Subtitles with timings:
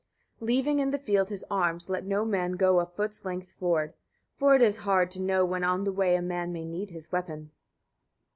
[0.39, 0.47] 38.
[0.55, 3.93] Leaving in the field his arms, let no man go a foot's length forward;
[4.35, 7.11] for it is hard to know when on the way a man may need his
[7.11, 7.51] weapon.